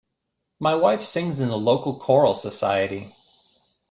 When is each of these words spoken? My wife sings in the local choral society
My 0.59 0.73
wife 0.73 1.01
sings 1.03 1.39
in 1.39 1.49
the 1.49 1.55
local 1.57 1.99
choral 1.99 2.33
society 2.33 3.13